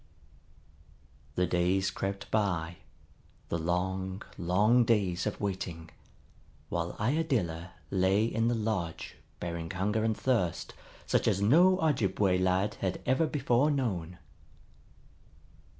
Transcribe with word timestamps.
The 1.35 1.45
days 1.45 1.91
crept 1.91 2.31
by, 2.31 2.77
the 3.49 3.59
long, 3.59 4.23
long 4.35 4.83
days 4.83 5.27
of 5.27 5.39
waiting, 5.39 5.91
while 6.69 6.95
Iadilla 6.99 7.73
lay 7.91 8.25
in 8.25 8.47
the 8.47 8.55
lodge 8.55 9.17
bearing 9.39 9.69
hunger 9.69 10.03
and 10.03 10.17
thirst 10.17 10.73
such 11.05 11.27
as 11.27 11.39
no 11.39 11.77
Ojibway 11.81 12.39
lad 12.39 12.77
had 12.81 12.99
ever 13.05 13.27
before 13.27 13.69
known. 13.69 14.17